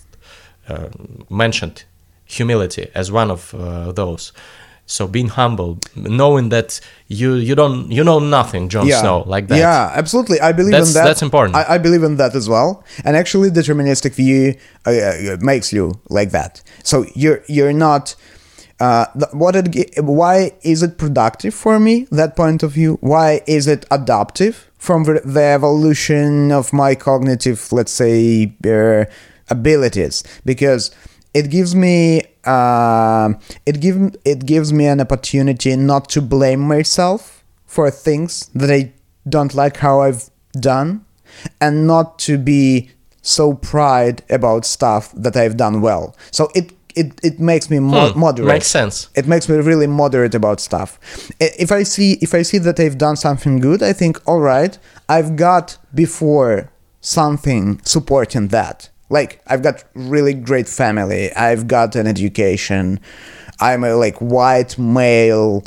[0.68, 0.88] uh,
[1.31, 1.85] mentioned
[2.24, 4.33] humility as one of uh, those.
[4.90, 9.59] So being humble, knowing that you you don't you know nothing, Jon Snow, like that.
[9.59, 10.40] Yeah, absolutely.
[10.40, 11.05] I believe That's- in that.
[11.05, 11.57] that's important.
[11.57, 12.83] I, I believe in that as well.
[13.05, 14.55] And actually, deterministic view
[14.87, 16.62] uh, uh, makes you like that.
[16.83, 18.16] So you're you're not.
[18.81, 19.66] Uh, what it,
[20.05, 22.07] why is it productive for me?
[22.11, 22.96] That point of view.
[23.03, 29.05] Why is it adaptive from the the evolution of my cognitive, let's say, uh,
[29.51, 30.22] abilities?
[30.46, 30.92] Because
[31.35, 33.34] it gives me uh,
[33.66, 38.92] it give it gives me an opportunity not to blame myself for things that I
[39.28, 41.04] don't like how I've done,
[41.61, 42.90] and not to be
[43.22, 46.16] so pride about stuff that I've done well.
[46.30, 48.48] So it it, it makes me mo- Hmm, moderate.
[48.54, 49.08] makes sense.
[49.14, 50.98] It makes me really moderate about stuff.
[51.38, 54.76] If I see if I see that I've done something good, I think, all right,
[55.08, 58.90] I've got before something supporting that.
[59.11, 61.33] Like I've got really great family.
[61.33, 63.01] I've got an education.
[63.61, 65.64] I'm a like white male,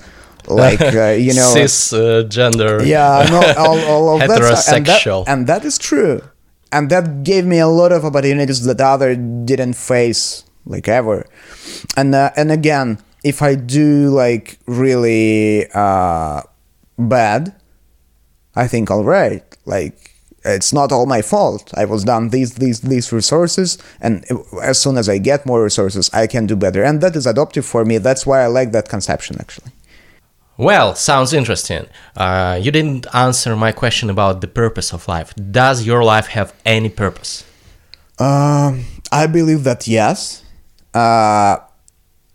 [0.47, 2.83] like uh, you know, cis uh, gender.
[2.83, 4.29] yeah, no, all, all of that,
[4.73, 5.25] and that Heterosexual.
[5.27, 6.21] and that is true,
[6.71, 11.25] and that gave me a lot of opportunities that other didn't face like ever,
[11.97, 16.43] and uh, and again, if I do like really uh,
[16.97, 17.55] bad,
[18.55, 20.10] I think all right, like
[20.43, 21.71] it's not all my fault.
[21.75, 24.25] I was done these these these resources, and
[24.63, 26.83] as soon as I get more resources, I can do better.
[26.83, 27.97] And that is adoptive for me.
[27.97, 29.71] That's why I like that conception actually.
[30.57, 31.87] Well, sounds interesting.
[32.15, 35.33] Uh, you didn't answer my question about the purpose of life.
[35.35, 37.43] Does your life have any purpose?
[38.19, 40.43] Um, I believe that yes,
[40.93, 41.57] uh,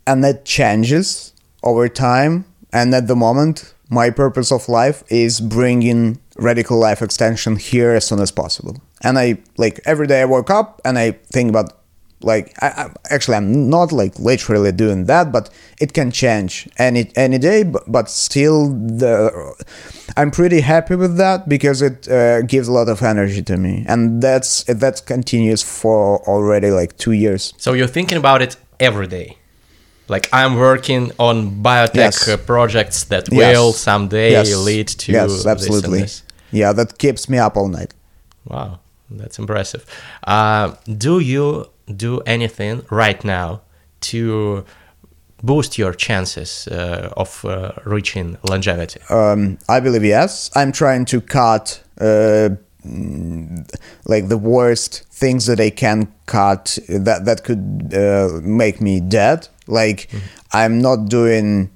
[0.06, 1.32] and that changes
[1.62, 2.46] over time.
[2.72, 8.06] And at the moment, my purpose of life is bringing radical life extension here as
[8.06, 8.76] soon as possible.
[9.02, 11.72] And I like every day I wake up and I think about
[12.22, 17.10] like I, I, actually i'm not like literally doing that but it can change any
[17.14, 19.54] any day but, but still the
[20.16, 23.84] i'm pretty happy with that because it uh, gives a lot of energy to me.
[23.86, 27.54] And that's that continues for already like two years.
[27.56, 29.36] So you're thinking about it every day
[30.08, 32.28] like i'm working on biotech yes.
[32.28, 33.56] Uh, projects that yes.
[33.56, 34.54] will someday yes.
[34.56, 36.32] lead to yes absolutely this this.
[36.50, 37.94] yeah that keeps me up all night
[38.44, 38.78] wow
[39.10, 39.84] that's impressive
[40.24, 43.60] uh, do you do anything right now
[44.00, 44.64] to
[45.42, 49.00] boost your chances uh, of uh, reaching longevity?
[49.10, 50.50] Um, I believe yes.
[50.54, 52.50] I'm trying to cut uh,
[54.04, 59.48] like the worst things that I can cut that that could uh, make me dead.
[59.66, 60.26] Like mm-hmm.
[60.52, 61.70] I'm not doing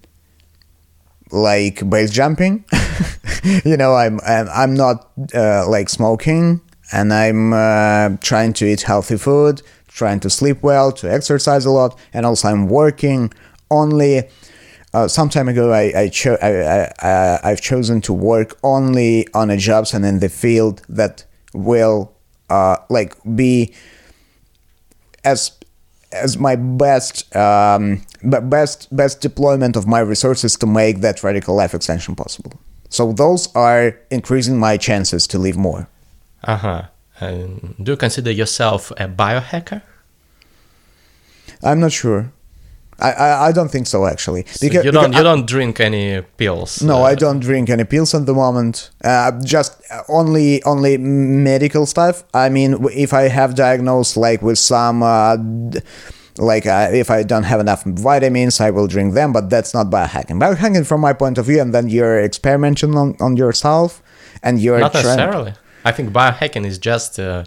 [1.30, 2.64] like base jumping.
[3.64, 6.60] you know, I'm I'm, I'm not uh, like smoking,
[6.92, 11.70] and I'm uh, trying to eat healthy food trying to sleep well, to exercise a
[11.70, 13.32] lot, and also I'm working
[13.70, 14.28] only.
[14.92, 19.48] Uh, some time ago, I, I, cho- I, I, I've chosen to work only on
[19.48, 21.24] a jobs and in the field that
[21.54, 22.12] will
[22.48, 23.72] uh, like be
[25.22, 25.52] as
[26.12, 31.74] as my best um, best best deployment of my resources to make that radical life
[31.74, 32.52] extension possible.
[32.88, 35.88] So those are increasing my chances to live more.
[36.42, 36.82] Uh huh.
[37.20, 39.82] Um, do you consider yourself a biohacker?
[41.62, 42.32] I'm not sure.
[43.00, 44.44] I, I, I don't think so actually.
[44.46, 46.82] So because you don't because you I, don't drink any pills.
[46.82, 48.90] No, uh, I don't drink any pills at the moment.
[49.02, 52.24] Uh, just only only medical stuff.
[52.34, 55.02] I mean, if I have diagnosed like with some.
[55.02, 55.36] Uh,
[56.38, 59.90] like uh, if I don't have enough vitamins, I will drink them, but that's not
[59.90, 60.40] biohacking.
[60.40, 64.02] Biohacking, from my point of view, and then you're experimenting on, on yourself,
[64.42, 65.52] and you're not necessarily.
[65.84, 67.44] I think biohacking is just uh,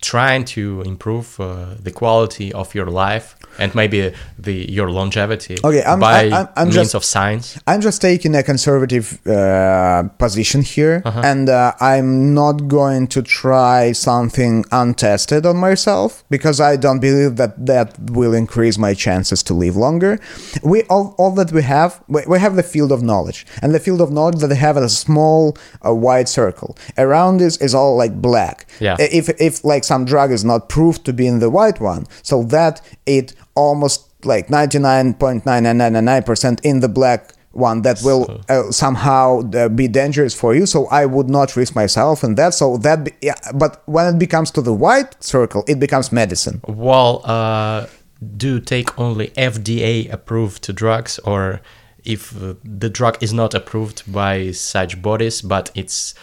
[0.00, 5.82] trying to improve uh, the quality of your life and maybe the your longevity okay,
[5.82, 7.58] I'm, by I'm, I'm means just, of science.
[7.66, 11.22] I'm just taking a conservative uh, position here, uh-huh.
[11.24, 17.36] and uh, I'm not going to try something untested on myself because I don't believe
[17.36, 20.18] that that will increase my chances to live longer.
[20.62, 23.80] We all, all that we have, we, we have the field of knowledge, and the
[23.80, 27.96] field of knowledge that they have a small uh, white circle around this is all
[27.96, 28.66] like black.
[28.80, 28.96] Yeah.
[28.98, 32.42] If if like some drug is not proved to be in the white one, so
[32.44, 39.88] that it almost like 99.9999% in the black one that will uh, somehow uh, be
[39.88, 40.66] dangerous for you.
[40.66, 42.54] So i would not risk myself in that.
[42.54, 46.60] So that be, yeah, but when it becomes to the white circle it becomes medicine.
[46.66, 47.86] Well uh,
[48.36, 51.60] do take only fda approved drugs or
[52.04, 56.14] if the drug is not approved by such bodies but it's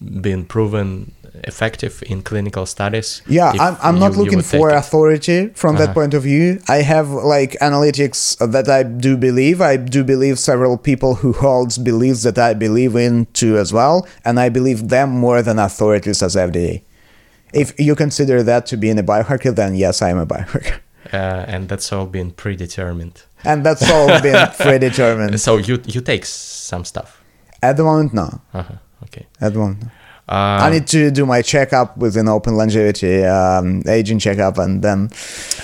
[0.00, 1.12] been proven
[1.44, 3.22] effective in clinical studies.
[3.26, 5.86] Yeah i'm, I'm not looking for authority from uh-huh.
[5.86, 6.60] that point of view.
[6.68, 9.60] I have like analytics that i do believe.
[9.60, 14.06] I do believe several people who holds beliefs that i believe in too as well
[14.24, 16.82] and i believe them more than authorities as fda
[17.52, 20.80] if you consider that to be in a biohacker then yes i'm a biohacker.
[21.12, 23.22] Uh, and that's all been predetermined.
[23.44, 25.40] And that's all been predetermined.
[25.40, 27.22] So you you take some stuff?
[27.62, 28.40] At the moment no.
[28.52, 28.74] Uh-huh.
[29.02, 29.76] Okay at no.
[30.28, 34.82] Uh, I need to do my checkup with an open longevity um, aging checkup, and
[34.82, 35.10] then.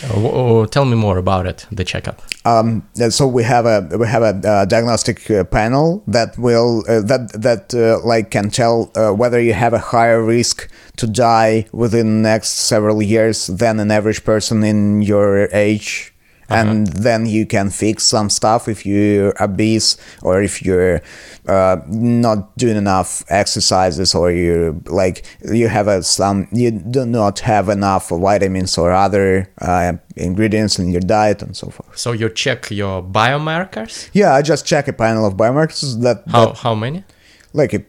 [0.05, 1.67] Uh, tell me more about it.
[1.73, 2.23] The checkup.
[2.45, 7.01] Um, so we have a we have a uh, diagnostic uh, panel that will uh,
[7.01, 12.23] that that uh, like can tell whether you have a higher risk to die within
[12.23, 16.12] the next several years than an average person in your age
[16.53, 16.71] uh-huh.
[16.71, 21.01] and then you can fix some stuff if you're obese or if you're
[21.49, 27.41] uh, not doing enough exercises or you like you have a some you do not
[27.41, 31.99] have enough vitamins or other uh, ingredients in your diet and so forth.
[31.99, 34.11] So you check your biomarkers?
[34.13, 37.05] Yeah, I just check a panel of biomarkers that how that, how many?
[37.53, 37.85] Like a,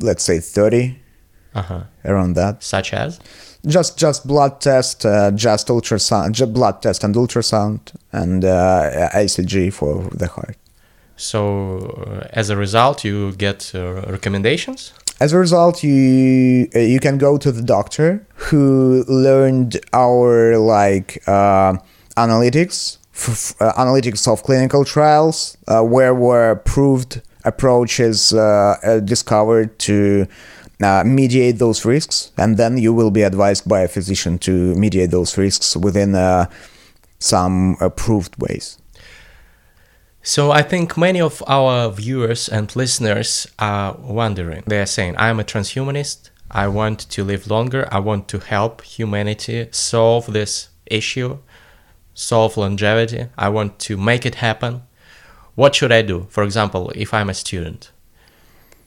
[0.00, 0.99] let's say 30
[1.54, 1.82] uh-huh.
[2.04, 2.62] around that.
[2.62, 3.20] Such as?
[3.66, 7.80] just just blood test, uh, just ultrasound, just blood test and ultrasound,
[8.12, 10.56] and uh, ECG for the heart.
[11.16, 14.92] So, uh, as a result, you get uh, recommendations.
[15.20, 21.22] As a result, you uh, you can go to the doctor who learned our like
[21.26, 21.74] uh,
[22.16, 29.78] analytics, f- uh, analytics of clinical trials, uh, where were proved approaches uh, uh, discovered
[29.78, 30.26] to
[30.82, 35.10] uh, mediate those risks, and then you will be advised by a physician to mediate
[35.10, 36.46] those risks within uh,
[37.18, 38.78] some approved ways.
[40.22, 44.62] So I think many of our viewers and listeners are wondering.
[44.66, 46.30] They are saying, "I'm a transhumanist.
[46.50, 47.88] I want to live longer.
[47.90, 51.38] I want to help humanity solve this issue,
[52.12, 53.28] solve longevity.
[53.38, 54.82] I want to make it happen.
[55.54, 56.26] What should I do?
[56.28, 57.90] For example, if I'm a student,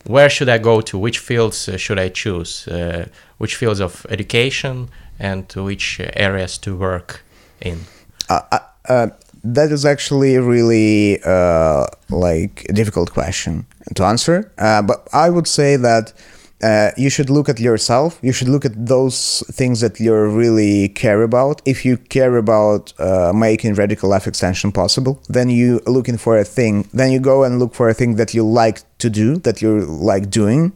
[0.05, 0.97] where should I go to?
[0.97, 2.67] Which fields uh, should I choose?
[2.67, 4.89] Uh, which fields of education
[5.19, 7.23] and which areas to work
[7.61, 7.79] in?"
[8.29, 9.07] uh, uh,
[9.43, 14.51] that is actually a really uh, like a difficult question to answer.
[14.57, 16.13] Uh, but I would say that
[16.63, 18.17] uh, you should look at yourself.
[18.21, 21.61] You should look at those things that you really care about.
[21.65, 26.45] If you care about uh, making radical life extension possible, then you looking for a
[26.45, 26.87] thing.
[26.93, 29.81] Then you go and look for a thing that you like to do, that you
[29.81, 30.71] like doing,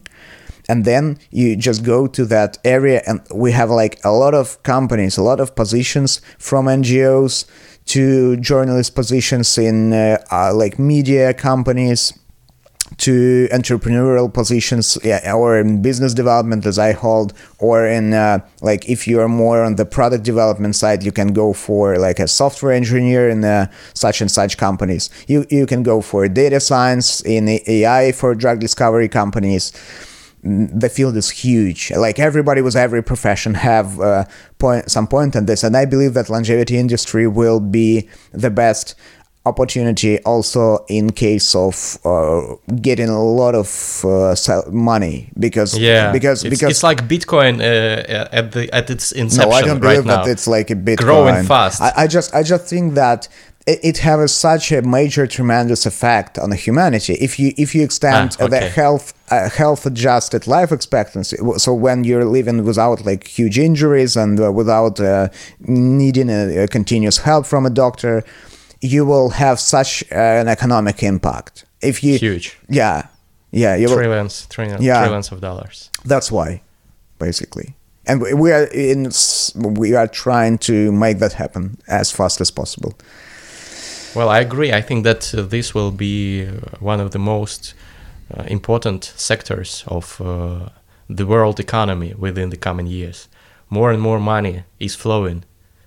[0.68, 4.62] and then you just go to that area and we have like a lot of
[4.62, 7.46] companies a lot of positions from ngos
[7.86, 12.12] to journalist positions in uh, uh, like media companies
[12.98, 18.88] to entrepreneurial positions yeah, or in business development as i hold or in uh, like
[18.88, 22.28] if you are more on the product development side you can go for like a
[22.28, 27.20] software engineer in uh, such and such companies you you can go for data science
[27.24, 29.72] in ai for drug discovery companies
[30.42, 31.90] the field is huge.
[31.90, 34.24] Like everybody with every profession have uh,
[34.58, 38.94] point some point on this, and I believe that longevity industry will be the best
[39.52, 41.74] opportunity also in case of
[42.04, 42.56] uh,
[42.88, 43.68] getting a lot of
[44.04, 44.34] uh,
[44.70, 46.12] money because yeah.
[46.18, 49.80] Because it's, because it's like bitcoin uh, at the at its inception no i don't
[49.80, 50.22] right believe now.
[50.24, 51.08] that it's like a bitcoin.
[51.08, 51.80] Growing fast.
[51.86, 53.20] I, I just i just think that
[53.68, 57.14] it, it has such a major tremendous effect on humanity.
[57.14, 61.98] If you if you extend Ah, the health uh, health adjusted life expectancy so when
[62.08, 65.28] you're living without like huge injuries and uh, without uh,
[65.60, 68.24] needing a, a continuous help from a doctor
[68.80, 71.64] you will have such uh, an economic impact.
[71.80, 72.58] If you huge.
[72.68, 73.02] Yeah.
[73.50, 75.00] Yeah you will, trillions trillions Yeah.
[75.02, 75.90] trillions of dollars.
[76.04, 76.60] That's why
[77.18, 77.74] basically.
[78.06, 79.10] And we- we are in
[79.78, 82.92] we are trying to make that happen as fast as possible.
[84.14, 84.72] Well, I agree.
[84.72, 87.74] I think that uh, this will be uh, one of the most
[88.34, 90.68] uh, important sectors of uh,
[91.16, 93.28] the world economy within the coming years.
[93.68, 95.44] More and more money is flowing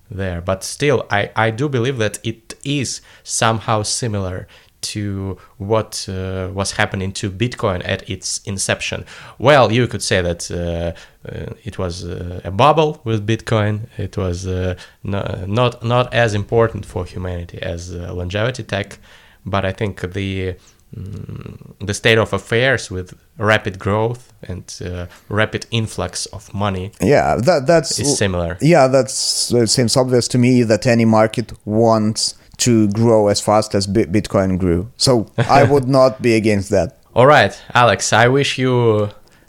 [0.09, 4.47] there, but still, I, I do believe that it is somehow similar
[4.82, 9.05] to what uh, was happening to Bitcoin at its inception.
[9.38, 10.93] Well, you could say that uh,
[11.30, 13.88] uh, it was uh, a bubble with Bitcoin.
[13.97, 18.97] It was uh, no, not not as important for humanity as uh, longevity tech,
[19.45, 20.55] but I think the
[20.95, 27.36] mm, the state of affairs with rapid growth and uh, rapid influx of money yeah
[27.38, 28.55] that that's is similar.
[28.62, 32.36] yeah that's it seems obvious to me that any market wants
[32.66, 36.89] to grow as fast as Bi- bitcoin grew so i would not be against that
[37.14, 37.53] All right,
[37.84, 38.74] Alex, I wish you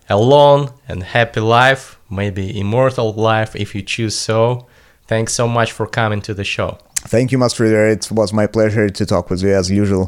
[0.09, 0.59] a long
[0.91, 4.67] and happy life, maybe immortal life if you choose so.
[5.13, 6.71] Thanks so much for coming to the show.
[7.15, 7.85] thank you Mastreader.
[7.95, 10.05] it was my pleasure to talk with you as usual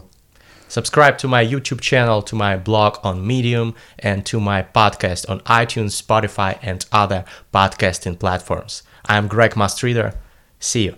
[0.68, 3.68] Subscribe to my YouTube channel, to my blog on Medium,
[4.08, 7.20] and to my podcast on iTunes, Spotify, and other
[7.52, 8.82] podcasting platforms.
[9.12, 10.10] I'm Greg Mastreader.
[10.58, 10.92] See you.